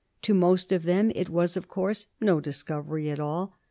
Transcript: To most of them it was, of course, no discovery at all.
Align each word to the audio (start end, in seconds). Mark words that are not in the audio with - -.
To 0.23 0.33
most 0.33 0.71
of 0.71 0.81
them 0.81 1.11
it 1.13 1.29
was, 1.29 1.55
of 1.55 1.67
course, 1.67 2.07
no 2.19 2.39
discovery 2.39 3.11
at 3.11 3.19
all. 3.19 3.59